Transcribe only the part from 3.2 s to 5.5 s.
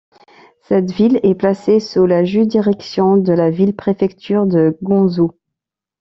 la ville-préfecture de Ganzhou.